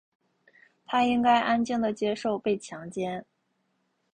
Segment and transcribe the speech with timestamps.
[0.87, 3.23] 她应该安静地接受被强奸。